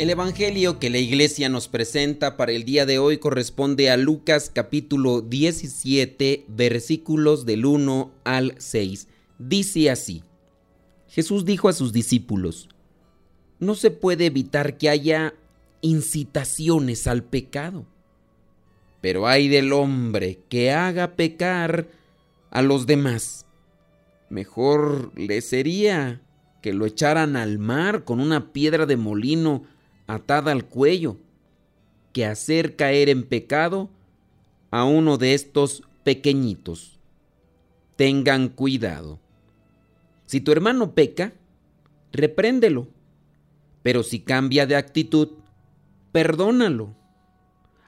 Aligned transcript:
El 0.00 0.08
Evangelio 0.08 0.78
que 0.78 0.88
la 0.88 0.96
iglesia 0.96 1.50
nos 1.50 1.68
presenta 1.68 2.38
para 2.38 2.52
el 2.52 2.64
día 2.64 2.86
de 2.86 2.98
hoy 2.98 3.18
corresponde 3.18 3.90
a 3.90 3.98
Lucas 3.98 4.50
capítulo 4.50 5.20
17 5.20 6.46
versículos 6.48 7.44
del 7.44 7.66
1 7.66 8.10
al 8.24 8.54
6. 8.56 9.08
Dice 9.38 9.90
así, 9.90 10.22
Jesús 11.06 11.44
dijo 11.44 11.68
a 11.68 11.74
sus 11.74 11.92
discípulos, 11.92 12.70
no 13.58 13.74
se 13.74 13.90
puede 13.90 14.24
evitar 14.24 14.78
que 14.78 14.88
haya 14.88 15.34
incitaciones 15.82 17.06
al 17.06 17.22
pecado, 17.22 17.84
pero 19.02 19.26
hay 19.26 19.48
del 19.48 19.70
hombre 19.70 20.38
que 20.48 20.70
haga 20.72 21.14
pecar 21.14 21.88
a 22.50 22.62
los 22.62 22.86
demás. 22.86 23.44
Mejor 24.30 25.12
le 25.14 25.42
sería 25.42 26.22
que 26.62 26.72
lo 26.72 26.86
echaran 26.86 27.36
al 27.36 27.58
mar 27.58 28.04
con 28.04 28.18
una 28.18 28.54
piedra 28.54 28.86
de 28.86 28.96
molino 28.96 29.66
atada 30.14 30.52
al 30.52 30.66
cuello 30.66 31.16
que 32.12 32.26
hacer 32.26 32.76
caer 32.76 33.08
en 33.08 33.24
pecado 33.24 33.88
a 34.70 34.84
uno 34.84 35.18
de 35.18 35.34
estos 35.34 35.84
pequeñitos. 36.04 36.98
Tengan 37.96 38.48
cuidado. 38.48 39.20
Si 40.26 40.40
tu 40.40 40.52
hermano 40.52 40.94
peca, 40.94 41.32
repréndelo, 42.12 42.88
pero 43.82 44.02
si 44.02 44.20
cambia 44.20 44.66
de 44.66 44.76
actitud, 44.76 45.28
perdónalo. 46.12 46.94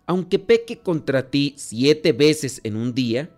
Aunque 0.07 0.39
peque 0.39 0.79
contra 0.79 1.31
ti 1.31 1.55
siete 1.57 2.12
veces 2.12 2.61
en 2.64 2.77
un 2.77 2.95
día, 2.95 3.31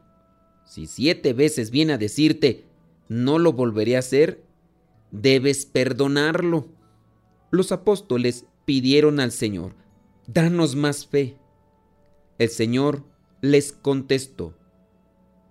si 0.67 0.87
siete 0.87 1.33
veces 1.33 1.71
viene 1.71 1.95
a 1.95 1.99
decirte, 1.99 2.65
no 3.09 3.39
lo 3.39 3.53
volveré 3.53 3.97
a 3.97 4.01
hacer, 4.01 4.43
debes 5.11 5.67
perdonarlo. 5.67 6.69
Los 7.51 7.71
apóstoles 7.71 8.47
pidieron 8.65 9.21
al 9.21 9.33
Señor, 9.33 9.75
danos 10.27 10.77
más 10.77 11.07
fe. 11.07 11.37
El 12.39 12.49
Señor 12.49 13.05
les 13.41 13.73
contestó, 13.73 14.55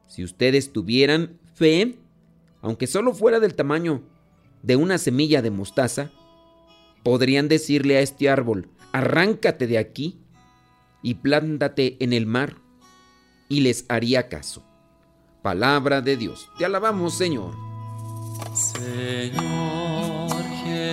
si 0.08 0.24
ustedes 0.24 0.72
tuvieran 0.72 1.40
fe, 1.56 1.98
aunque 2.62 2.88
solo 2.88 3.14
fuera 3.14 3.40
del 3.40 3.56
tamaño 3.56 4.04
de 4.62 4.76
una 4.76 4.98
semilla 4.98 5.42
de 5.42 5.52
mostaza, 5.52 6.12
podrían 7.04 7.48
decirle 7.48 7.98
a 7.98 8.02
este 8.02 8.30
árbol, 8.30 8.70
arráncate 8.92 9.68
de 9.68 9.78
aquí 9.78 10.20
y 11.02 11.16
plántate 11.16 11.98
en 12.00 12.14
el 12.14 12.26
mar, 12.26 12.56
y 13.50 13.62
les 13.62 13.86
haría 13.90 14.30
caso. 14.30 14.64
Palabra 15.42 16.02
de 16.02 16.16
Dios. 16.16 16.50
Te 16.58 16.66
alabamos, 16.66 17.16
Señor. 17.16 17.54
Señor 18.54 20.23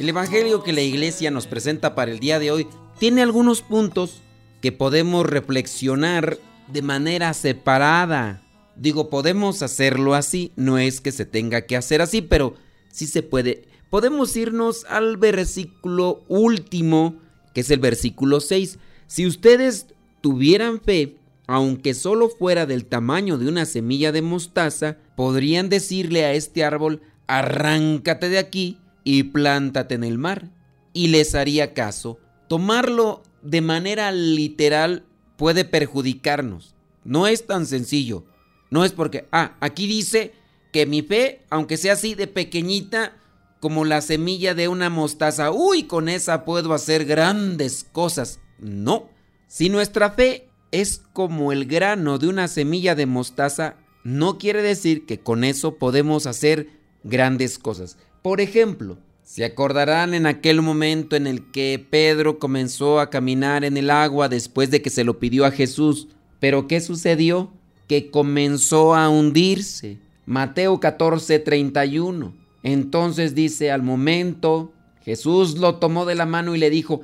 El 0.00 0.08
Evangelio 0.08 0.62
que 0.62 0.72
la 0.72 0.80
iglesia 0.80 1.30
nos 1.30 1.46
presenta 1.46 1.94
para 1.94 2.10
el 2.10 2.20
día 2.20 2.38
de 2.38 2.50
hoy 2.50 2.66
tiene 2.98 3.20
algunos 3.20 3.60
puntos 3.60 4.22
que 4.62 4.72
podemos 4.72 5.26
reflexionar 5.26 6.38
de 6.68 6.80
manera 6.80 7.34
separada. 7.34 8.42
Digo, 8.76 9.10
podemos 9.10 9.60
hacerlo 9.60 10.14
así, 10.14 10.52
no 10.56 10.78
es 10.78 11.02
que 11.02 11.12
se 11.12 11.26
tenga 11.26 11.66
que 11.66 11.76
hacer 11.76 12.00
así, 12.00 12.22
pero 12.22 12.54
sí 12.90 13.06
se 13.06 13.22
puede. 13.22 13.68
Podemos 13.90 14.34
irnos 14.36 14.86
al 14.86 15.18
versículo 15.18 16.24
último, 16.28 17.16
que 17.52 17.60
es 17.60 17.70
el 17.70 17.80
versículo 17.80 18.40
6. 18.40 18.78
Si 19.06 19.26
ustedes 19.26 19.88
tuvieran 20.22 20.80
fe, 20.80 21.16
aunque 21.46 21.92
solo 21.92 22.30
fuera 22.30 22.64
del 22.64 22.86
tamaño 22.86 23.36
de 23.36 23.48
una 23.48 23.66
semilla 23.66 24.12
de 24.12 24.22
mostaza, 24.22 24.96
podrían 25.14 25.68
decirle 25.68 26.24
a 26.24 26.32
este 26.32 26.64
árbol, 26.64 27.02
arráncate 27.26 28.30
de 28.30 28.38
aquí 28.38 28.78
y 29.18 29.24
plántate 29.24 29.96
en 29.96 30.04
el 30.04 30.18
mar. 30.18 30.50
Y 30.92 31.08
les 31.08 31.34
haría 31.34 31.74
caso. 31.74 32.18
Tomarlo 32.48 33.22
de 33.42 33.60
manera 33.60 34.12
literal 34.12 35.04
puede 35.36 35.64
perjudicarnos. 35.64 36.74
No 37.04 37.26
es 37.26 37.46
tan 37.46 37.66
sencillo. 37.66 38.24
No 38.70 38.84
es 38.84 38.92
porque, 38.92 39.26
ah, 39.32 39.56
aquí 39.60 39.86
dice 39.86 40.32
que 40.72 40.86
mi 40.86 41.02
fe, 41.02 41.42
aunque 41.50 41.76
sea 41.76 41.94
así 41.94 42.14
de 42.14 42.26
pequeñita, 42.26 43.16
como 43.58 43.84
la 43.84 44.00
semilla 44.00 44.54
de 44.54 44.68
una 44.68 44.90
mostaza, 44.90 45.50
uy, 45.50 45.84
con 45.84 46.08
esa 46.08 46.44
puedo 46.44 46.72
hacer 46.72 47.04
grandes 47.04 47.84
cosas. 47.84 48.40
No, 48.58 49.10
si 49.48 49.68
nuestra 49.68 50.12
fe 50.12 50.48
es 50.70 51.02
como 51.12 51.52
el 51.52 51.66
grano 51.66 52.18
de 52.18 52.28
una 52.28 52.46
semilla 52.48 52.94
de 52.94 53.06
mostaza, 53.06 53.76
no 54.04 54.38
quiere 54.38 54.62
decir 54.62 55.04
que 55.04 55.20
con 55.20 55.44
eso 55.44 55.76
podemos 55.76 56.26
hacer 56.26 56.68
grandes 57.02 57.58
cosas. 57.58 57.96
Por 58.22 58.40
ejemplo, 58.40 58.98
se 59.22 59.44
acordarán 59.44 60.14
en 60.14 60.26
aquel 60.26 60.60
momento 60.60 61.16
en 61.16 61.26
el 61.26 61.50
que 61.52 61.84
Pedro 61.90 62.38
comenzó 62.38 63.00
a 63.00 63.10
caminar 63.10 63.64
en 63.64 63.76
el 63.76 63.90
agua 63.90 64.28
después 64.28 64.70
de 64.70 64.82
que 64.82 64.90
se 64.90 65.04
lo 65.04 65.18
pidió 65.18 65.44
a 65.44 65.52
Jesús. 65.52 66.08
Pero 66.38 66.66
¿qué 66.66 66.80
sucedió? 66.80 67.52
Que 67.86 68.10
comenzó 68.10 68.94
a 68.94 69.08
hundirse. 69.08 69.98
Mateo 70.26 70.80
14, 70.80 71.38
31. 71.38 72.34
Entonces 72.62 73.34
dice, 73.34 73.70
al 73.70 73.82
momento, 73.82 74.72
Jesús 75.02 75.58
lo 75.58 75.76
tomó 75.76 76.04
de 76.04 76.14
la 76.14 76.26
mano 76.26 76.54
y 76.54 76.58
le 76.58 76.70
dijo, 76.70 77.00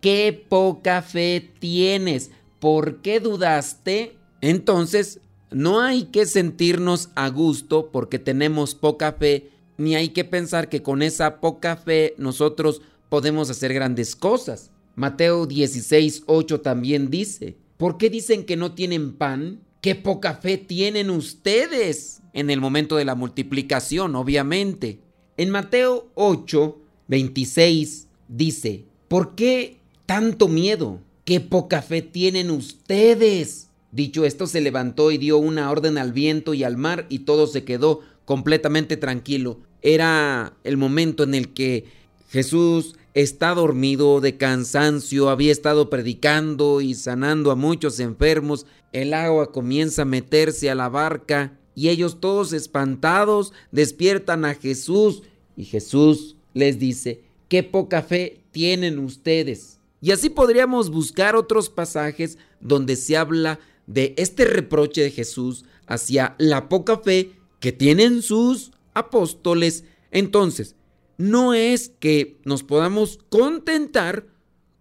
qué 0.00 0.46
poca 0.48 1.02
fe 1.02 1.52
tienes, 1.58 2.30
¿por 2.58 3.02
qué 3.02 3.20
dudaste? 3.20 4.16
Entonces, 4.40 5.20
no 5.50 5.80
hay 5.80 6.04
que 6.04 6.26
sentirnos 6.26 7.10
a 7.14 7.28
gusto 7.28 7.90
porque 7.92 8.18
tenemos 8.18 8.74
poca 8.74 9.12
fe, 9.12 9.50
ni 9.78 9.94
hay 9.94 10.10
que 10.10 10.24
pensar 10.24 10.68
que 10.68 10.82
con 10.82 11.02
esa 11.02 11.40
poca 11.40 11.76
fe 11.76 12.14
nosotros 12.18 12.82
podemos 13.08 13.50
hacer 13.50 13.72
grandes 13.72 14.16
cosas. 14.16 14.70
Mateo 14.94 15.46
16, 15.46 16.22
8 16.26 16.60
también 16.60 17.10
dice, 17.10 17.56
¿por 17.76 17.98
qué 17.98 18.08
dicen 18.10 18.44
que 18.44 18.56
no 18.56 18.72
tienen 18.72 19.14
pan? 19.14 19.60
¿Qué 19.80 19.94
poca 19.94 20.34
fe 20.34 20.56
tienen 20.58 21.10
ustedes? 21.10 22.22
En 22.32 22.50
el 22.50 22.60
momento 22.60 22.96
de 22.96 23.04
la 23.04 23.14
multiplicación, 23.14 24.16
obviamente. 24.16 25.00
En 25.36 25.50
Mateo 25.50 26.10
8, 26.14 26.78
26 27.08 28.08
dice, 28.28 28.84
¿por 29.08 29.34
qué 29.34 29.78
tanto 30.06 30.48
miedo? 30.48 31.00
¿Qué 31.24 31.40
poca 31.40 31.82
fe 31.82 32.02
tienen 32.02 32.50
ustedes? 32.50 33.68
Dicho 33.92 34.24
esto, 34.24 34.46
se 34.46 34.60
levantó 34.60 35.10
y 35.10 35.18
dio 35.18 35.38
una 35.38 35.70
orden 35.70 35.98
al 35.98 36.12
viento 36.12 36.54
y 36.54 36.64
al 36.64 36.76
mar 36.76 37.06
y 37.08 37.20
todo 37.20 37.46
se 37.46 37.64
quedó 37.64 38.00
completamente 38.24 38.96
tranquilo. 38.96 39.60
Era 39.82 40.54
el 40.64 40.76
momento 40.76 41.22
en 41.22 41.34
el 41.34 41.52
que 41.52 41.84
Jesús 42.28 42.96
está 43.14 43.54
dormido 43.54 44.20
de 44.20 44.36
cansancio, 44.36 45.30
había 45.30 45.50
estado 45.50 45.88
predicando 45.88 46.82
y 46.82 46.94
sanando 46.94 47.50
a 47.50 47.56
muchos 47.56 47.98
enfermos. 47.98 48.66
El 48.92 49.14
agua 49.14 49.52
comienza 49.52 50.02
a 50.02 50.06
meterse 50.06 50.70
a 50.70 50.74
la 50.74 50.88
barca 50.88 51.58
Y 51.74 51.88
ellos 51.88 52.20
todos 52.20 52.52
espantados 52.52 53.52
despiertan 53.70 54.44
a 54.44 54.54
Jesús. 54.54 55.22
Y 55.56 55.64
Jesús 55.64 56.36
les 56.54 56.78
dice, 56.78 57.22
qué 57.48 57.62
poca 57.62 58.02
fe 58.02 58.40
tienen 58.50 58.98
ustedes. 58.98 59.78
Y 60.00 60.10
así 60.10 60.30
podríamos 60.30 60.90
buscar 60.90 61.36
otros 61.36 61.68
pasajes 61.68 62.38
donde 62.60 62.96
se 62.96 63.16
habla 63.16 63.58
de 63.86 64.14
este 64.16 64.44
reproche 64.44 65.02
de 65.02 65.10
Jesús 65.10 65.64
hacia 65.86 66.34
la 66.38 66.68
poca 66.68 66.98
fe 66.98 67.32
que 67.60 67.72
tienen 67.72 68.22
sus 68.22 68.72
apóstoles. 68.96 69.84
Entonces, 70.10 70.74
no 71.18 71.54
es 71.54 71.90
que 72.00 72.40
nos 72.44 72.64
podamos 72.64 73.20
contentar 73.28 74.26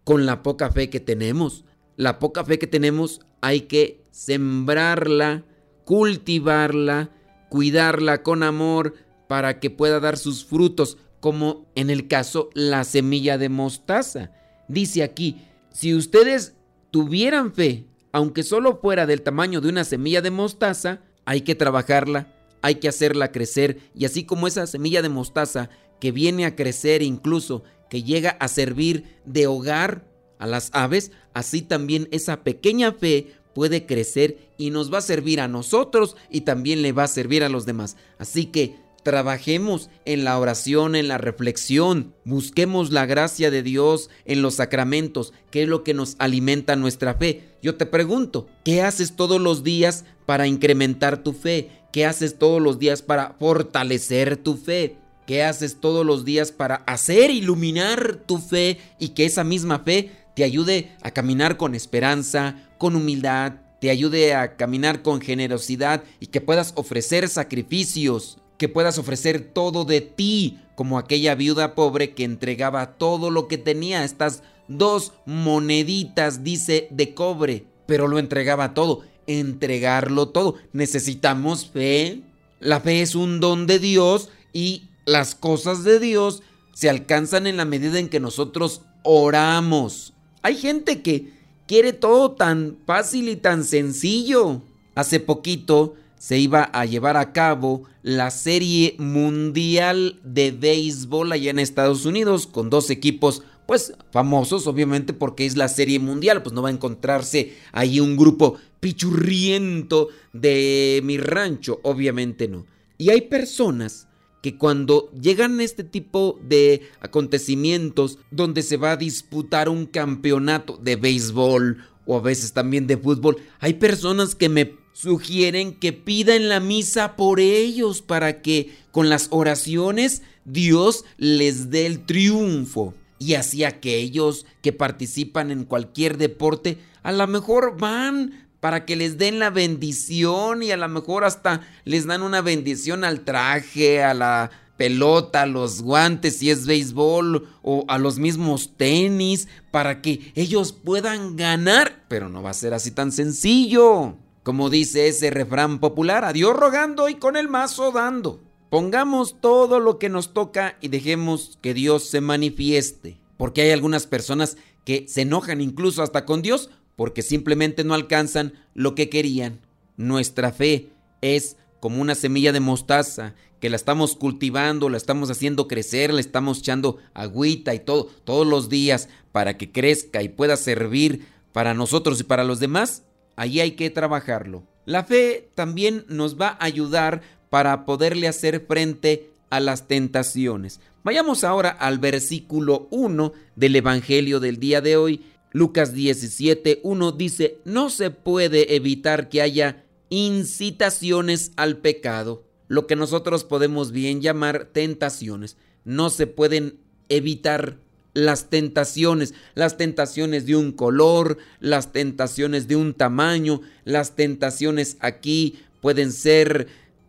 con 0.03 0.25
la 0.25 0.41
poca 0.41 0.71
fe 0.71 0.89
que 0.89 1.00
tenemos. 1.00 1.65
La 1.97 2.17
poca 2.17 2.44
fe 2.44 2.57
que 2.57 2.67
tenemos 2.67 3.21
hay 3.41 3.62
que 3.62 4.06
sembrarla, 4.12 5.45
cultivarla, 5.83 7.12
cuidarla 7.50 8.23
con 8.23 8.44
amor 8.44 8.95
para 9.27 9.59
que 9.59 9.69
pueda 9.69 10.00
dar 10.00 10.17
sus 10.17 10.45
frutos, 10.45 10.97
como 11.19 11.65
en 11.75 11.89
el 11.89 12.07
caso 12.07 12.50
la 12.53 12.83
semilla 12.83 13.38
de 13.38 13.50
mostaza. 13.50 14.31
Dice 14.67 15.03
aquí, 15.03 15.38
si 15.71 15.94
ustedes 15.94 16.56
tuvieran 16.91 17.53
fe, 17.53 17.85
aunque 18.12 18.44
solo 18.44 18.79
fuera 18.81 19.06
del 19.06 19.21
tamaño 19.21 19.62
de 19.62 19.69
una 19.69 19.83
semilla 19.83 20.21
de 20.21 20.31
mostaza, 20.31 21.01
hay 21.25 21.41
que 21.41 21.56
trabajarla, 21.56 22.35
hay 22.65 22.75
que 22.75 22.88
hacerla 22.88 23.31
crecer 23.31 23.77
y 23.94 24.06
así 24.06 24.23
como 24.23 24.47
esa 24.47 24.65
semilla 24.65 25.03
de 25.03 25.09
mostaza 25.09 25.69
que 26.00 26.12
viene 26.12 26.45
a 26.45 26.56
crecer 26.56 27.03
incluso, 27.03 27.62
que 27.91 28.01
llega 28.01 28.31
a 28.39 28.47
servir 28.47 29.03
de 29.23 29.45
hogar 29.45 30.07
a 30.39 30.47
las 30.47 30.71
aves, 30.73 31.12
así 31.35 31.62
también 31.62 32.07
esa 32.09 32.44
pequeña 32.44 32.91
fe 32.91 33.27
puede 33.53 33.85
crecer 33.85 34.50
y 34.57 34.71
nos 34.71 34.91
va 34.91 34.97
a 34.97 35.01
servir 35.01 35.41
a 35.41 35.47
nosotros 35.47 36.17
y 36.31 36.41
también 36.41 36.81
le 36.81 36.91
va 36.91 37.03
a 37.03 37.07
servir 37.07 37.44
a 37.44 37.50
los 37.50 37.67
demás. 37.67 37.97
Así 38.17 38.47
que 38.47 38.75
trabajemos 39.06 39.92
en 40.06 40.24
la 40.24 40.40
oración, 40.40 40.96
en 40.96 41.07
la 41.07 41.19
reflexión, 41.19 42.16
busquemos 42.25 42.92
la 42.92 43.06
gracia 43.06 43.52
de 43.52 43.62
Dios 43.62 44.10
en 44.25 44.42
los 44.42 44.56
sacramentos, 44.56 45.31
que 45.52 45.62
es 45.62 45.69
lo 45.69 45.84
que 45.84 45.94
nos 45.94 46.16
alimenta 46.18 46.75
nuestra 46.75 47.13
fe. 47.13 47.44
Yo 47.62 47.75
te 47.75 47.86
pregunto, 47.86 48.48
¿qué 48.63 48.81
haces 48.81 49.16
todos 49.16 49.40
los 49.40 49.63
días 49.63 50.06
para 50.25 50.48
incrementar 50.48 51.22
tu 51.22 51.34
fe? 51.34 51.69
¿Qué 51.94 52.07
haces 52.07 52.40
todos 52.40 52.60
los 52.60 52.80
días 52.80 53.04
para 53.04 53.36
fortalecer 53.40 54.38
tu 54.38 54.57
fe? 54.57 54.98
¿Qué 55.28 55.44
haces 55.44 55.80
todos 55.80 56.04
los 56.04 56.25
días 56.25 56.51
para 56.51 56.78
hacer 56.88 57.30
iluminar 57.30 58.16
tu 58.25 58.40
fe 58.40 58.80
y 59.00 59.10
que 59.10 59.25
esa 59.25 59.44
misma 59.44 59.80
fe 59.80 60.13
te 60.36 60.44
ayude 60.44 60.96
a 61.04 61.12
caminar 61.12 61.58
con 61.58 61.75
esperanza, 61.75 62.56
con 62.80 62.96
humildad, 62.96 63.54
te 63.80 63.92
ayude 63.92 64.34
a 64.34 64.56
caminar 64.56 65.04
con 65.04 65.22
generosidad 65.22 66.04
y 66.19 66.28
que 66.28 66.42
puedas 66.42 66.74
ofrecer 66.75 67.30
sacrificios, 67.30 68.40
que 68.57 68.69
puedas 68.69 68.98
ofrecer 68.98 69.52
todo 69.54 69.86
de 69.86 70.02
ti, 70.02 70.60
como 70.75 70.98
aquella 70.98 71.36
viuda 71.36 71.75
pobre 71.75 72.13
que 72.13 72.24
entregaba 72.24 72.98
todo 72.98 73.30
lo 73.30 73.48
que 73.48 73.57
tenía, 73.57 74.04
estas 74.04 74.44
dos 74.68 75.13
moneditas, 75.25 76.44
dice, 76.44 76.88
de 76.92 77.13
cobre, 77.13 77.66
pero 77.86 78.07
lo 78.07 78.19
entregaba 78.19 78.74
todo, 78.74 79.04
entregarlo 79.28 80.30
todo. 80.30 80.56
Necesitamos 80.74 81.68
fe. 81.68 82.22
La 82.60 82.80
fe 82.80 83.02
es 83.02 83.16
un 83.16 83.40
don 83.40 83.68
de 83.68 83.80
Dios 83.80 84.30
y 84.54 84.90
las 85.06 85.36
cosas 85.36 85.84
de 85.84 86.00
Dios 86.00 86.42
se 86.74 86.90
alcanzan 86.90 87.48
en 87.48 87.58
la 87.58 87.66
medida 87.66 88.00
en 88.00 88.10
que 88.10 88.19
nosotros 88.19 88.81
oramos. 89.04 90.13
Hay 90.42 90.56
gente 90.56 91.01
que 91.01 91.34
quiere 91.68 91.94
todo 91.94 92.31
tan 92.31 92.78
fácil 92.86 93.30
y 93.30 93.36
tan 93.36 93.63
sencillo. 93.63 94.62
Hace 94.96 95.19
poquito 95.19 95.96
se 96.17 96.38
iba 96.39 96.63
a 96.63 96.85
llevar 96.85 97.17
a 97.17 97.33
cabo 97.33 97.83
la 98.03 98.31
serie 98.31 98.95
mundial 98.97 100.19
de 100.23 100.51
béisbol 100.51 101.31
allá 101.31 101.51
en 101.51 101.59
Estados 101.59 102.06
Unidos 102.06 102.47
con 102.47 102.69
dos 102.69 102.89
equipos 102.89 103.44
pues 103.65 103.94
famosos 104.12 104.67
obviamente 104.67 105.13
porque 105.13 105.45
es 105.45 105.57
la 105.57 105.67
serie 105.67 106.00
mundial, 106.00 106.44
pues 106.44 106.53
no 106.53 106.62
va 106.62 106.69
a 106.69 106.73
encontrarse 106.73 107.53
ahí 107.71 108.00
un 108.00 108.15
grupo 108.15 108.57
pichurriento 108.79 110.09
de 110.33 111.01
mi 111.03 111.17
rancho, 111.17 111.79
obviamente 111.83 112.47
no. 112.47 112.65
Y 112.97 113.09
hay 113.09 113.21
personas 113.21 114.07
que 114.41 114.57
cuando 114.57 115.09
llegan 115.19 115.59
este 115.59 115.83
tipo 115.83 116.39
de 116.47 116.83
acontecimientos 117.01 118.19
donde 118.29 118.62
se 118.62 118.77
va 118.77 118.91
a 118.91 118.97
disputar 118.97 119.69
un 119.69 119.88
campeonato 119.88 120.77
de 120.77 120.95
béisbol 120.95 121.83
o 122.06 122.17
a 122.17 122.21
veces 122.21 122.53
también 122.53 122.85
de 122.85 122.97
fútbol, 122.97 123.38
hay 123.59 123.73
personas 123.73 124.35
que 124.35 124.50
me 124.50 124.85
sugieren 124.95 125.74
que 125.74 125.92
pida 125.92 126.38
en 126.38 126.47
la 126.47 126.62
misa 126.62 127.18
por 127.18 127.42
ellos 127.42 128.01
para 128.01 128.42
que 128.42 128.74
con 128.92 129.09
las 129.09 129.27
oraciones 129.30 130.21
Dios 130.45 131.03
les 131.18 131.69
dé 131.69 131.86
el 131.86 132.06
triunfo. 132.06 132.94
Y 133.19 133.33
así 133.33 133.65
aquellos 133.65 134.45
que 134.62 134.71
participan 134.71 135.51
en 135.51 135.65
cualquier 135.65 136.18
deporte 136.18 136.77
a 137.03 137.12
lo 137.12 137.27
mejor 137.27 137.77
van 137.77 138.47
para 138.62 138.86
que 138.86 138.95
les 138.95 139.18
den 139.18 139.38
la 139.38 139.50
bendición 139.50 140.63
y 140.63 140.71
a 140.71 140.77
lo 140.77 140.88
mejor 140.88 141.25
hasta 141.25 141.68
les 141.83 142.07
dan 142.07 142.21
una 142.21 142.39
bendición 142.39 143.03
al 143.03 143.25
traje, 143.25 144.01
a 144.01 144.13
la 144.13 144.50
pelota, 144.77 145.41
a 145.41 145.45
los 145.45 145.81
guantes 145.81 146.38
si 146.38 146.51
es 146.51 146.65
béisbol 146.65 147.50
o 147.63 147.83
a 147.89 147.98
los 147.98 148.18
mismos 148.18 148.77
tenis 148.77 149.50
para 149.71 150.01
que 150.01 150.31
ellos 150.36 150.71
puedan 150.71 151.36
ganar, 151.36 152.06
pero 152.07 152.30
no 152.30 152.41
va 152.41 152.51
a 152.51 152.53
ser 152.53 152.74
así 152.74 152.91
tan 152.91 153.12
sencillo. 153.12 154.15
Como 154.45 154.69
dice 154.69 155.07
ese 155.07 155.31
refrán 155.31 155.80
popular, 155.80 156.24
a 156.24 156.31
Dios 156.31 156.56
rogando 156.56 157.09
y 157.09 157.15
con 157.15 157.36
el 157.36 157.50
mazo 157.50 157.92
dando. 157.92 158.44
Pongamos 158.69 159.42
todo 159.42 159.80
lo 159.80 159.97
que 159.97 160.07
nos 160.07 160.36
toca 160.36 160.77
y 160.81 160.89
dejemos 160.89 161.57
que 161.63 161.74
Dios 161.74 162.03
se 162.03 162.21
manifieste. 162.21 163.18
Porque 163.38 163.63
hay 163.63 163.71
algunas 163.71 164.06
personas 164.06 164.56
que 164.83 165.07
se 165.09 165.21
enojan 165.21 165.62
incluso 165.62 166.03
hasta 166.03 166.25
con 166.25 166.44
Dios 166.44 166.69
porque 166.95 167.24
simplemente 167.24 167.83
no 167.83 167.95
alcanzan 167.95 168.53
lo 168.75 168.94
que 168.94 169.09
querían. 169.09 169.62
Nuestra 169.97 170.51
fe 170.51 170.89
es 171.21 171.57
como 171.80 172.00
una 172.00 172.13
semilla 172.13 172.51
de 172.51 172.59
mostaza 172.59 173.33
que 173.59 173.71
la 173.71 173.77
estamos 173.77 174.15
cultivando, 174.15 174.89
la 174.89 174.98
estamos 174.98 175.31
haciendo 175.31 175.68
crecer, 175.68 176.13
le 176.13 176.21
estamos 176.21 176.59
echando 176.59 177.00
agüita 177.15 177.74
y 177.74 177.80
todo 177.80 178.12
todos 178.24 178.45
los 178.45 178.69
días 178.69 179.09
para 179.31 179.57
que 179.57 179.71
crezca 179.71 180.21
y 180.21 180.30
pueda 180.30 180.56
servir 180.56 181.25
para 181.51 181.74
nosotros 181.74 182.19
y 182.19 182.25
para 182.25 182.44
los 182.44 182.59
demás. 182.59 183.01
Ahí 183.36 183.60
hay 183.60 183.72
que 183.72 183.90
trabajarlo. 183.90 184.64
La 184.86 185.04
fe 185.04 185.50
también 185.56 186.06
nos 186.08 186.40
va 186.40 186.50
a 186.60 186.66
ayudar 186.66 187.22
para 187.50 187.86
poderle 187.86 188.27
hacer 188.27 188.65
frente 188.68 189.30
a 189.50 189.60
las 189.60 189.88
tentaciones. 189.88 190.80
Vayamos 191.04 191.44
ahora 191.44 191.70
al 191.70 192.00
versículo 192.00 192.88
1 192.92 193.34
del 193.56 193.75
Evangelio 193.75 194.39
del 194.39 194.60
día 194.60 194.82
de 194.82 194.98
hoy 194.98 195.24
Lucas 195.56 195.94
17, 195.94 196.82
1 196.84 197.12
dice, 197.13 197.60
no 197.63 197.89
se 197.89 198.12
puede 198.12 198.75
evitar 198.75 199.30
que 199.30 199.42
haya 199.42 199.86
incitaciones 200.10 201.54
al 201.56 201.77
pecado, 201.77 202.44
lo 202.68 202.88
que 202.88 202.98
nosotros 202.98 203.46
podemos 203.46 203.94
bien 203.94 204.20
llamar 204.20 204.65
tentaciones. 204.74 205.56
No 205.86 206.10
se 206.10 206.27
pueden 206.27 206.82
evitar 207.08 207.77
las 208.15 208.50
tentaciones, 208.50 209.36
las 209.53 209.77
tentaciones 209.77 210.48
de 210.48 210.55
un 210.55 210.72
color, 210.72 211.38
las 211.60 211.91
tentaciones 211.91 212.67
de 212.67 212.75
un 212.75 212.95
tamaño, 212.95 213.62
las 213.84 214.15
tentaciones 214.15 214.98
aquí 215.01 215.60
pueden 215.81 216.12
ser 216.12 216.67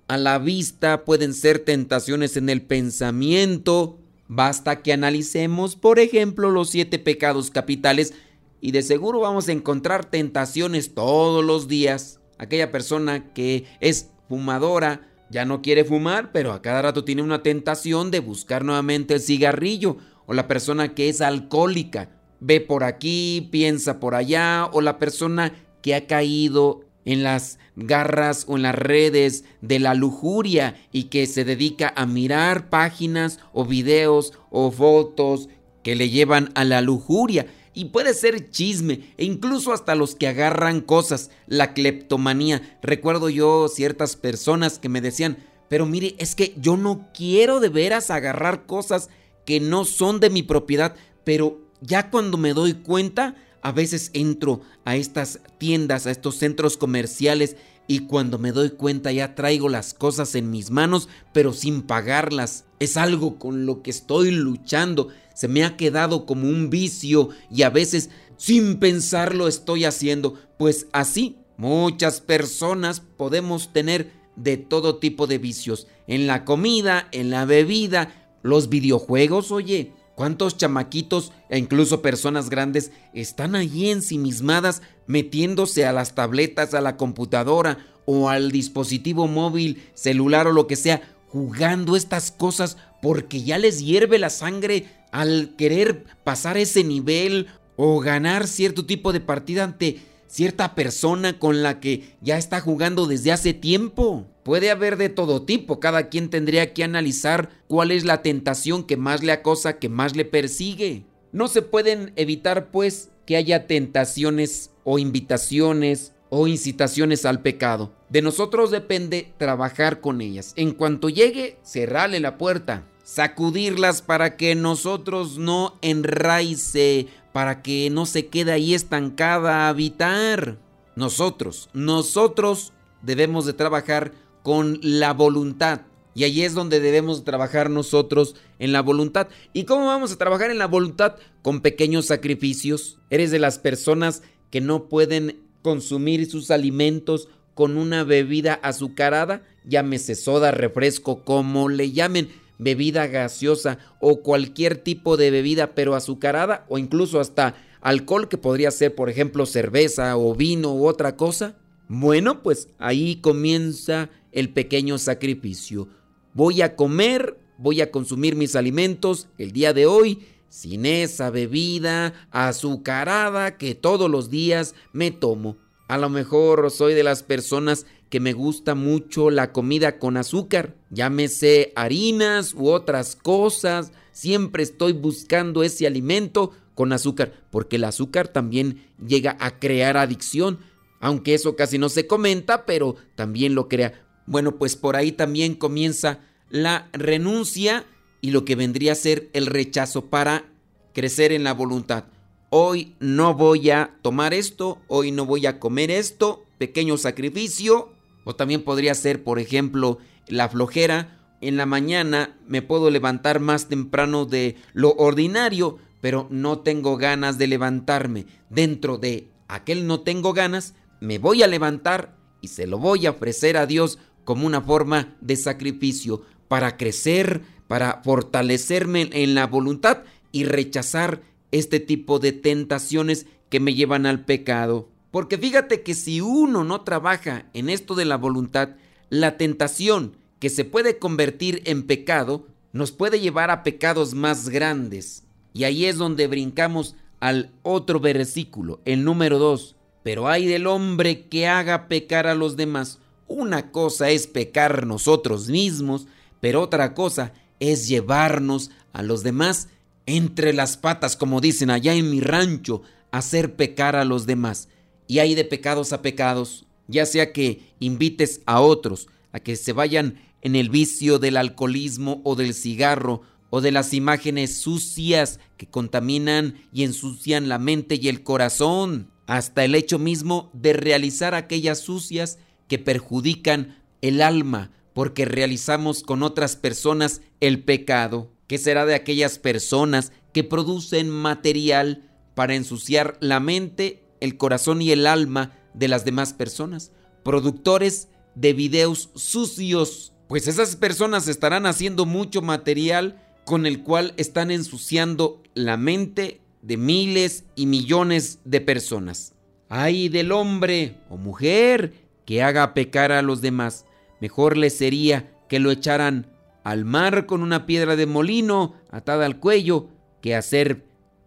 a 0.09 0.19
la 0.19 0.39
vista, 0.39 1.05
pueden 1.05 1.33
ser 1.33 1.61
tentaciones 1.61 2.37
en 2.37 2.51
el 2.51 2.61
pensamiento. 2.61 3.99
Basta 4.29 4.83
que 4.83 4.93
analicemos, 4.93 5.77
por 5.77 6.01
ejemplo, 6.01 6.51
los 6.51 6.71
siete 6.71 6.99
pecados 6.99 7.51
capitales 7.51 8.13
y 8.61 8.73
de 8.73 8.83
seguro 8.83 9.21
vamos 9.21 9.49
a 9.49 9.53
encontrar 9.53 10.11
tentaciones 10.11 10.93
todos 10.93 11.45
los 11.45 11.69
días. 11.69 12.19
Aquella 12.37 12.73
persona 12.73 13.33
que 13.33 13.65
es 13.81 14.11
fumadora 14.29 15.09
ya 15.31 15.45
no 15.45 15.63
quiere 15.63 15.85
fumar, 15.85 16.33
pero 16.33 16.53
a 16.53 16.63
cada 16.63 16.83
rato 16.83 17.05
tiene 17.05 17.23
una 17.23 17.43
tentación 17.43 18.11
de 18.11 18.21
buscar 18.21 18.65
nuevamente 18.65 19.15
el 19.15 19.21
cigarrillo. 19.21 19.99
O 20.27 20.35
la 20.35 20.49
persona 20.49 20.95
que 20.95 21.09
es 21.09 21.21
alcohólica 21.21 22.11
ve 22.41 22.61
por 22.61 22.85
aquí, 22.85 23.49
piensa 23.51 24.01
por 24.01 24.15
allá. 24.15 24.69
O 24.73 24.81
la 24.81 24.99
persona 24.99 25.53
que 25.83 25.95
ha 25.95 26.07
caído 26.07 26.81
en 27.05 27.23
las 27.23 27.59
garras 27.77 28.45
o 28.49 28.57
en 28.57 28.63
las 28.63 28.75
redes 28.75 29.45
de 29.63 29.79
la 29.79 29.95
lujuria 29.95 30.77
y 30.93 31.05
que 31.05 31.27
se 31.27 31.45
dedica 31.45 31.93
a 31.97 32.05
mirar 32.05 32.69
páginas 32.69 33.39
o 33.53 33.65
videos 33.65 34.33
o 34.51 34.71
fotos 34.71 35.49
que 35.83 35.95
le 35.95 36.11
llevan 36.11 36.51
a 36.55 36.65
la 36.65 36.81
lujuria 36.81 37.47
y 37.73 37.87
puede 37.87 38.15
ser 38.15 38.51
chisme 38.51 39.13
e 39.19 39.25
incluso 39.25 39.73
hasta 39.73 39.95
los 39.95 40.17
que 40.17 40.27
agarran 40.27 40.81
cosas, 40.81 41.31
la 41.47 41.75
cleptomanía. 41.75 42.79
Recuerdo 42.83 43.29
yo 43.29 43.69
ciertas 43.69 44.17
personas 44.17 44.79
que 44.79 44.89
me 44.89 45.03
decían, 45.03 45.37
pero 45.69 45.85
mire, 45.85 46.17
es 46.19 46.35
que 46.35 46.55
yo 46.57 46.77
no 46.77 47.09
quiero 47.15 47.61
de 47.61 47.69
veras 47.69 48.11
agarrar 48.11 48.67
cosas 48.67 49.11
que 49.47 49.61
no 49.61 49.87
son 49.87 50.21
de 50.21 50.29
mi 50.29 50.43
propiedad, 50.43 50.95
pero 51.25 51.63
ya 51.81 52.11
cuando 52.11 52.37
me 52.37 52.53
doy 52.53 52.75
cuenta, 52.75 53.37
a 53.63 53.73
veces 53.73 54.11
entro 54.13 54.61
a 54.85 54.97
estas 54.97 55.41
tiendas, 55.59 56.07
a 56.07 56.11
estos 56.11 56.37
centros 56.37 56.77
comerciales 56.77 57.57
y 57.89 58.01
cuando 58.01 58.39
me 58.39 58.53
doy 58.53 58.71
cuenta 58.71 59.13
ya 59.13 59.35
traigo 59.35 59.69
las 59.69 59.95
cosas 59.95 60.35
en 60.35 60.51
mis 60.51 60.71
manos, 60.71 61.09
pero 61.33 61.53
sin 61.53 61.83
pagarlas. 61.83 62.65
Es 62.79 62.97
algo 62.97 63.39
con 63.39 63.65
lo 63.65 63.83
que 63.83 63.91
estoy 63.91 64.31
luchando. 64.31 65.09
Se 65.35 65.49
me 65.49 65.65
ha 65.65 65.77
quedado 65.77 66.27
como 66.27 66.49
un 66.49 66.69
vicio 66.69 67.31
y 67.51 67.63
a 67.63 67.71
veces 67.71 68.11
sin 68.37 68.79
pensarlo 68.79 69.49
estoy 69.49 69.85
haciendo. 69.85 70.35
Pues 70.59 70.89
así 70.93 71.39
muchas 71.57 72.21
personas 72.21 73.01
podemos 73.01 73.73
tener 73.73 74.13
de 74.37 74.57
todo 74.57 74.99
tipo 74.99 75.27
de 75.27 75.39
vicios. 75.39 75.87
En 76.07 76.27
la 76.27 76.45
comida, 76.45 77.09
en 77.13 77.31
la 77.31 77.45
bebida, 77.45 78.26
los 78.47 78.69
videojuegos, 78.69 79.51
oye. 79.51 79.93
¿Cuántos 80.15 80.57
chamaquitos 80.57 81.31
e 81.51 81.59
incluso 81.59 82.01
personas 82.01 82.49
grandes 82.49 82.91
están 83.13 83.55
allí 83.55 83.91
ensimismadas 83.91 84.81
metiéndose 85.07 85.85
a 85.85 85.93
las 85.93 86.15
tabletas, 86.15 86.73
a 86.73 86.81
la 86.81 86.97
computadora 86.97 87.77
o 88.07 88.31
al 88.31 88.51
dispositivo 88.51 89.27
móvil, 89.27 89.83
celular 89.93 90.47
o 90.47 90.53
lo 90.53 90.67
que 90.67 90.77
sea, 90.77 91.03
jugando 91.29 91.97
estas 91.97 92.31
cosas 92.31 92.79
porque 93.03 93.43
ya 93.43 93.59
les 93.59 93.85
hierve 93.85 94.19
la 94.19 94.31
sangre 94.31 94.87
al 95.13 95.55
querer 95.59 96.05
pasar 96.25 96.57
ese 96.57 96.83
nivel 96.83 97.49
o 97.77 98.01
ganar 98.01 98.47
cierto 98.47 98.87
tipo 98.87 99.13
de 99.13 99.21
partida 99.21 99.65
ante 99.65 100.01
cierta 100.29 100.75
persona 100.75 101.39
con 101.39 101.63
la 101.63 101.79
que 101.79 102.17
ya 102.23 102.39
está 102.39 102.61
jugando 102.61 103.07
desde 103.07 103.33
hace 103.33 103.53
tiempo. 103.53 104.27
Puede 104.47 104.71
haber 104.71 104.97
de 104.97 105.09
todo 105.09 105.43
tipo, 105.43 105.81
cada 105.81 106.09
quien 106.09 106.31
tendría 106.31 106.73
que 106.73 106.85
analizar 106.85 107.51
cuál 107.67 107.91
es 107.91 108.05
la 108.05 108.23
tentación 108.23 108.85
que 108.85 108.97
más 108.97 109.25
le 109.25 109.33
acosa, 109.33 109.81
que 109.81 109.89
más 109.89 110.15
le 110.15 110.25
persigue. 110.25 111.05
No 111.33 111.49
se 111.49 111.63
pueden 111.63 112.13
evitar 112.15 112.71
pues 112.71 113.11
que 113.27 113.35
haya 113.35 113.67
tentaciones 113.67 114.71
o 114.85 115.01
invitaciones 115.01 116.13
o 116.29 116.47
incitaciones 116.47 117.25
al 117.25 117.43
pecado. 117.43 117.93
De 118.09 118.23
nosotros 118.23 118.71
depende 118.71 119.33
trabajar 119.37 120.01
con 120.01 120.21
ellas. 120.21 120.53
En 120.55 120.71
cuanto 120.71 121.09
llegue, 121.09 121.59
cerrarle 121.65 122.21
la 122.21 122.39
puerta, 122.39 122.85
sacudirlas 123.03 124.01
para 124.01 124.37
que 124.37 124.55
nosotros 124.55 125.39
no 125.39 125.77
enraice, 125.83 127.09
para 127.33 127.63
que 127.63 127.91
no 127.91 128.07
se 128.07 128.29
quede 128.29 128.53
ahí 128.53 128.75
estancada 128.75 129.65
a 129.65 129.71
habitar. 129.71 130.57
Nosotros, 130.95 131.69
nosotros 131.73 132.73
debemos 133.03 133.45
de 133.45 133.53
trabajar 133.53 134.13
con 134.47 134.79
la 134.81 135.13
voluntad. 135.13 135.81
Y 136.15 136.23
ahí 136.23 136.43
es 136.43 136.55
donde 136.55 136.79
debemos 136.79 137.25
trabajar 137.25 137.69
nosotros 137.69 138.37
en 138.61 138.71
la 138.71 138.81
voluntad. 138.81 139.27
¿Y 139.53 139.65
cómo 139.65 139.87
vamos 139.87 140.13
a 140.13 140.19
trabajar 140.19 140.53
en 140.53 140.59
la 140.59 140.69
voluntad? 140.69 141.17
Con 141.43 141.63
pequeños 141.63 142.07
sacrificios. 142.07 143.01
Eres 143.11 143.33
de 143.33 143.41
las 143.41 143.59
personas 143.59 144.23
que 144.53 144.61
no 144.61 144.85
pueden 144.85 145.41
consumir 145.63 146.31
sus 146.31 146.53
alimentos 146.53 147.29
con 147.55 147.77
una 147.77 148.05
bebida 148.05 148.55
azucarada, 148.55 149.43
llámese 149.65 150.15
soda, 150.15 150.53
refresco, 150.53 151.25
como 151.25 151.69
le 151.69 151.91
llamen 151.91 152.29
bebida 152.57 153.09
gaseosa 153.09 153.79
o 153.99 154.23
cualquier 154.23 154.77
tipo 154.77 155.17
de 155.17 155.33
bebida 155.33 155.75
pero 155.75 155.97
azucarada 155.97 156.67
o 156.69 156.79
incluso 156.79 157.19
hasta 157.19 157.57
alcohol 157.81 158.29
que 158.29 158.39
podría 158.39 158.71
ser 158.71 158.95
por 158.95 159.11
ejemplo 159.11 159.45
cerveza 159.45 160.17
o 160.17 160.37
vino 160.37 160.73
u 160.73 160.87
otra 160.87 161.17
cosa. 161.17 161.57
Bueno, 161.89 162.43
pues 162.43 162.69
ahí 162.79 163.17
comienza 163.17 164.11
el 164.37 164.51
pequeño 164.51 164.99
sacrificio. 164.99 165.89
Voy 166.35 166.63
a 166.63 166.77
comer, 166.77 167.41
voy 167.59 167.81
a 167.81 167.91
consumir 167.91 168.37
mis 168.37 168.55
alimentos 168.55 169.29
el 169.39 169.51
día 169.51 169.73
de 169.73 169.87
hoy 169.87 170.21
sin 170.49 170.87
esa 170.87 171.31
bebida 171.31 172.13
azucarada 172.31 173.57
que 173.57 173.75
todos 173.75 174.11
los 174.11 174.31
días 174.31 174.75
me 174.93 175.11
tomo. 175.11 175.57
A 175.89 175.99
lo 175.99 176.11
mejor 176.11 176.71
soy 176.71 176.95
de 176.95 177.03
las 177.03 177.23
personas 177.23 177.87
que 178.11 178.21
me 178.21 178.35
gusta 178.35 178.75
mucho 178.75 179.31
la 179.31 179.53
comida 179.53 179.99
con 179.99 180.17
azúcar, 180.17 180.77
llámese 180.91 181.73
harinas 181.75 182.55
u 182.55 182.69
otras 182.69 183.17
cosas, 183.17 183.93
siempre 184.13 184.63
estoy 184.63 184.93
buscando 184.93 185.63
ese 185.63 185.87
alimento 185.87 186.53
con 186.75 186.93
azúcar, 186.93 187.33
porque 187.51 187.77
el 187.77 187.85
azúcar 187.85 188.29
también 188.29 188.87
llega 189.05 189.37
a 189.41 189.59
crear 189.59 189.97
adicción, 189.97 190.59
aunque 191.01 191.35
eso 191.35 191.57
casi 191.57 191.79
no 191.79 191.89
se 191.89 192.07
comenta, 192.07 192.67
pero 192.67 192.97
también 193.15 193.55
lo 193.55 193.69
crea. 193.69 194.06
Bueno, 194.27 194.57
pues 194.57 194.77
por 194.77 194.97
ahí 194.97 195.13
también 195.13 195.55
comienza 195.55 196.21
la 196.51 196.89
renuncia 196.93 197.85
y 198.21 198.31
lo 198.31 198.45
que 198.45 198.57
vendría 198.57 198.93
a 198.93 198.97
ser 198.97 199.31
el 199.33 199.47
rechazo 199.47 200.07
para 200.07 200.45
crecer 200.93 201.33
en 201.33 201.45
la 201.45 201.55
voluntad. 201.55 202.05
Hoy 202.51 202.95
no 203.01 203.35
voy 203.35 203.71
a 203.71 203.97
tomar 204.03 204.35
esto, 204.35 204.79
hoy 204.89 205.13
no 205.13 205.27
voy 205.27 205.47
a 205.47 205.59
comer 205.59 205.91
esto, 205.91 206.45
pequeño 206.59 206.97
sacrificio, 206.97 207.93
o 208.25 208.35
también 208.35 208.63
podría 208.63 208.95
ser, 208.95 209.23
por 209.23 209.39
ejemplo, 209.39 209.99
la 210.27 210.49
flojera. 210.49 211.19
En 211.41 211.57
la 211.57 211.67
mañana 211.67 212.37
me 212.47 212.63
puedo 212.63 212.91
levantar 212.91 213.41
más 213.41 213.69
temprano 213.69 214.25
de 214.25 214.57
lo 214.73 214.95
ordinario, 214.95 215.79
pero 216.01 216.27
no 216.31 216.61
tengo 216.61 216.97
ganas 216.97 217.39
de 217.39 217.47
levantarme. 217.47 218.27
Dentro 218.49 218.99
de 218.99 219.29
aquel 219.49 219.87
no 219.87 220.01
tengo 220.01 220.33
ganas, 220.33 220.75
me 221.01 221.19
voy 221.19 221.43
a 221.43 221.47
levantar 221.47 222.17
y 222.41 222.49
se 222.49 222.67
lo 222.67 222.79
voy 222.79 223.07
a 223.07 223.11
ofrecer 223.11 223.57
a 223.57 223.67
Dios 223.67 223.99
como 224.27 224.45
una 224.45 224.61
forma 224.61 225.15
de 225.23 225.37
sacrificio 225.37 226.23
para 226.49 226.77
crecer, 226.77 227.43
para 227.69 228.03
fortalecerme 228.05 229.09
en 229.13 229.37
la 229.37 229.47
voluntad 229.47 230.03
y 230.33 230.45
rechazar 230.45 231.23
este 231.53 231.81
tipo 231.81 232.19
de 232.19 232.33
tentaciones 232.33 233.27
que 233.49 233.61
me 233.61 233.73
llevan 233.73 234.05
al 234.05 234.25
pecado. 234.25 234.89
Porque 235.13 235.39
fíjate 235.39 235.83
que 235.83 235.95
si 235.95 236.21
uno 236.21 236.65
no 236.65 236.81
trabaja 236.83 237.47
en 237.55 237.71
esto 237.71 237.95
de 237.95 238.05
la 238.05 238.17
voluntad, 238.17 238.71
la 239.11 239.39
tentación 239.39 240.17
que 240.41 240.51
se 240.51 240.65
puede 240.65 240.99
convertir 240.99 241.63
en 241.65 241.85
pecado 241.85 242.49
nos 242.73 242.91
puede 242.91 243.21
llevar 243.21 243.51
a 243.53 243.63
pecados 243.63 244.13
más 244.13 244.49
grandes. 244.49 245.23
Y 245.55 245.65
ahí 245.65 245.87
es 245.87 245.99
donde 245.99 246.27
brincamos 246.27 246.97
al 247.21 247.53
otro 247.63 248.01
versículo, 248.01 248.81
el 248.85 249.05
número 249.05 249.39
2. 249.39 249.77
Pero 250.03 250.29
hay 250.29 250.47
del 250.47 250.67
hombre 250.67 251.27
que 251.29 251.47
haga 251.47 251.87
pecar 251.87 252.27
a 252.27 252.35
los 252.35 252.57
demás. 252.57 252.99
Una 253.29 253.73
cosa 253.73 254.11
es 254.11 254.27
pecar 254.27 254.87
nosotros 254.87 255.49
mismos, 255.49 256.07
pero 256.41 256.63
otra 256.63 256.95
cosa 256.95 257.33
es 257.61 257.89
llevarnos 257.89 258.71
a 258.93 259.03
los 259.03 259.23
demás 259.23 259.69
entre 260.07 260.53
las 260.53 260.77
patas, 260.77 261.17
como 261.17 261.41
dicen 261.41 261.71
allá 261.71 261.95
en 261.95 262.11
mi 262.11 262.21
rancho, 262.21 262.83
hacer 263.11 263.57
pecar 263.57 263.97
a 263.97 264.05
los 264.05 264.27
demás. 264.27 264.69
Y 265.09 265.19
hay 265.19 265.35
de 265.35 265.45
pecados 265.45 265.93
a 265.93 266.03
pecados, 266.03 266.67
ya 266.87 267.07
sea 267.07 267.33
que 267.33 267.75
invites 267.81 268.41
a 268.47 268.61
otros 268.61 269.09
a 269.33 269.41
que 269.41 269.57
se 269.57 269.73
vayan 269.73 270.21
en 270.43 270.55
el 270.55 270.71
vicio 270.71 271.19
del 271.19 271.37
alcoholismo 271.37 272.21
o 272.25 272.37
del 272.37 272.55
cigarro 272.55 273.23
o 273.51 273.61
de 273.61 273.73
las 273.73 273.93
imágenes 273.95 274.57
sucias 274.57 275.41
que 275.57 275.67
contaminan 275.67 276.55
y 276.73 276.85
ensucian 276.85 277.49
la 277.49 277.59
mente 277.59 277.99
y 278.01 278.09
el 278.09 278.23
corazón, 278.23 279.11
hasta 279.27 279.65
el 279.65 279.75
hecho 279.75 279.99
mismo 279.99 280.51
de 280.53 280.73
realizar 280.73 281.35
aquellas 281.35 281.81
sucias 281.81 282.39
que 282.69 282.79
perjudican 282.79 283.83
el 284.01 284.23
alma, 284.23 284.71
porque 284.93 285.25
realizamos 285.25 286.03
con 286.03 286.23
otras 286.23 286.57
personas 286.57 287.21
el 287.41 287.63
pecado. 287.65 288.33
¿Qué 288.47 288.59
será 288.59 288.87
de 288.87 288.95
aquellas 288.95 289.39
personas 289.39 290.13
que 290.33 290.45
producen 290.45 291.11
material 291.11 292.11
para 292.35 292.55
ensuciar 292.55 293.17
la 293.21 293.41
mente 293.41 294.07
el 294.21 294.37
corazón 294.37 294.83
y 294.83 294.93
el 294.93 295.07
alma 295.07 295.53
de 295.75 295.89
las 295.89 296.05
demás 296.05 296.33
personas, 296.33 296.93
productores 297.23 298.09
de 298.35 298.53
videos 298.53 299.11
sucios, 299.15 300.13
pues 300.29 300.49
esas 300.49 300.77
personas 300.77 301.29
estarán 301.29 301.67
haciendo 301.67 302.07
mucho 302.07 302.43
material 302.43 303.23
con 303.45 303.67
el 303.67 303.83
cual 303.83 304.13
están 304.17 304.51
ensuciando 304.51 305.43
la 305.55 305.77
mente 305.77 306.41
de 306.63 306.77
miles 306.77 307.45
y 307.55 307.67
millones 307.67 308.41
de 308.45 308.61
personas. 308.61 309.35
Ay 309.69 310.09
del 310.09 310.33
hombre 310.33 310.99
o 311.09 311.17
mujer 311.17 312.06
que 312.27 312.43
haga 312.43 312.75
pecar 312.75 313.13
a 313.13 313.23
los 313.23 313.41
demás, 313.41 313.87
mejor 314.21 314.59
le 314.59 314.69
sería 314.69 315.33
que 315.49 315.59
lo 315.59 315.71
echaran 315.71 316.27
al 316.65 316.85
mar 316.85 317.27
con 317.27 317.43
una 317.43 317.65
piedra 317.65 317.97
de 317.97 318.07
molino 318.07 318.75
atada 318.91 319.25
al 319.25 319.39
cuello 319.39 319.89
que 320.21 320.35
hacer 320.35 320.85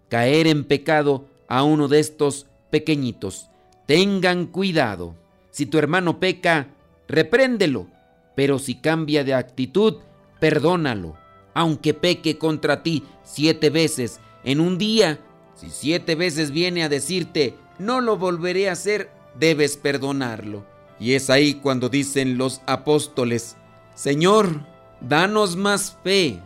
caer 0.10 0.48
en 0.48 0.65
pecado 0.65 1.27
a 1.48 1.63
uno 1.63 1.88
de 1.88 2.00
estos 2.00 2.48
pequeñitos, 2.70 3.50
tengan 3.86 4.46
cuidado. 4.46 5.15
Si 5.51 5.65
tu 5.65 5.77
hermano 5.77 6.20
peca, 6.20 6.68
repréndelo, 7.08 7.88
pero 8.36 8.60
si 8.60 8.75
cambia 8.75 9.24
de 9.24 9.34
actitud, 9.34 9.98
perdónalo. 10.39 11.18
Aunque 11.53 11.94
peque 11.94 12.38
contra 12.38 12.84
ti 12.84 13.03
siete 13.24 13.70
veces 13.70 14.20
en 14.44 14.60
un 14.60 14.77
día, 14.77 15.20
si 15.56 15.70
siete 15.70 16.15
veces 16.15 16.51
viene 16.51 16.84
a 16.84 16.89
decirte, 16.89 17.56
no 17.79 18.01
lo 18.01 18.18
volveré 18.18 18.70
a 18.70 18.74
hacer, 18.74 19.10
debes 19.39 19.77
perdonarlo. 19.77 20.65
Y 21.00 21.13
es 21.13 21.29
ahí 21.29 21.56
cuando 21.56 21.89
dicen 21.89 22.38
los 22.38 22.62
apóstoles, 22.65 23.56
Señor, 23.96 24.65
danos 25.01 25.56
más 25.56 25.98
fe, 26.03 26.39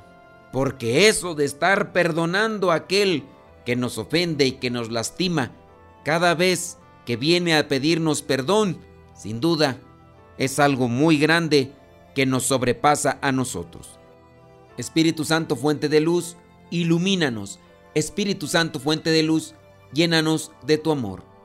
porque 0.51 1.07
eso 1.07 1.35
de 1.35 1.45
estar 1.45 1.91
perdonando 1.91 2.71
a 2.71 2.75
aquel 2.75 3.23
que 3.65 3.75
nos 3.75 3.97
ofende 3.97 4.45
y 4.45 4.53
que 4.53 4.69
nos 4.69 4.91
lastima, 4.91 5.51
cada 6.03 6.35
vez 6.35 6.77
que 7.05 7.15
viene 7.15 7.57
a 7.57 7.67
pedirnos 7.67 8.21
perdón, 8.21 8.79
sin 9.15 9.39
duda, 9.39 9.79
es 10.37 10.59
algo 10.59 10.87
muy 10.87 11.17
grande 11.17 11.71
que 12.13 12.25
nos 12.25 12.43
sobrepasa 12.43 13.17
a 13.21 13.31
nosotros. 13.31 13.99
Espíritu 14.77 15.23
Santo, 15.25 15.55
fuente 15.55 15.89
de 15.89 15.99
luz, 15.99 16.35
ilumínanos. 16.71 17.59
Espíritu 17.93 18.47
Santo, 18.47 18.79
fuente 18.79 19.11
de 19.11 19.23
luz, 19.23 19.53
llénanos 19.93 20.51
de 20.65 20.77
tu 20.77 20.91
amor. 20.91 21.23